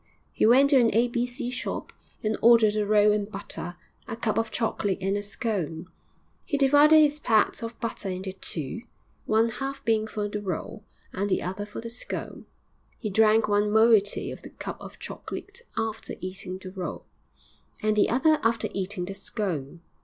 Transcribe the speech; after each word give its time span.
He 0.33 0.47
went 0.47 0.71
to 0.71 0.77
an 0.79 0.91
A. 0.95 1.07
B. 1.09 1.27
C. 1.27 1.51
shop 1.51 1.93
and 2.23 2.35
ordered 2.41 2.75
a 2.75 2.87
roll 2.87 3.11
and 3.11 3.29
butter, 3.31 3.77
a 4.07 4.15
cup 4.15 4.39
of 4.39 4.49
chocolate 4.49 4.97
and 4.99 5.15
a 5.15 5.21
scone. 5.21 5.91
He 6.43 6.57
divided 6.57 6.97
his 6.97 7.19
pat 7.19 7.61
of 7.61 7.79
butter 7.79 8.09
into 8.09 8.33
two, 8.33 8.81
one 9.27 9.49
half 9.49 9.85
being 9.85 10.07
for 10.07 10.27
the 10.27 10.41
roll 10.41 10.83
and 11.13 11.29
the 11.29 11.43
other 11.43 11.67
for 11.67 11.81
the 11.81 11.91
scone; 11.91 12.47
he 12.97 13.11
drank 13.11 13.47
one 13.47 13.69
moiety 13.69 14.31
of 14.31 14.41
the 14.41 14.49
cup 14.49 14.81
of 14.81 14.97
chocolate 14.97 15.61
after 15.77 16.15
eating 16.19 16.57
the 16.57 16.71
roll, 16.71 17.05
and 17.83 17.95
the 17.95 18.09
other 18.09 18.39
after 18.41 18.69
eating 18.73 19.05
the 19.05 19.13
scone. 19.13 19.81